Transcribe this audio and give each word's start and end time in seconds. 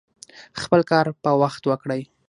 خپل 0.61 0.81
کار 0.91 1.05
په 1.23 1.31
وخت 1.41 1.63
وکړئ 1.65 2.01